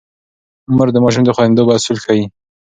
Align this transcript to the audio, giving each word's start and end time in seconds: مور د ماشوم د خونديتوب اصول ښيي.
مور 0.75 0.87
د 0.93 0.97
ماشوم 1.03 1.23
د 1.25 1.29
خونديتوب 1.35 1.67
اصول 1.75 1.97
ښيي. 2.03 2.25